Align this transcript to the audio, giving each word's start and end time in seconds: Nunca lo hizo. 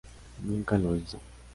Nunca 0.43 0.79
lo 0.79 0.95
hizo. 0.95 1.19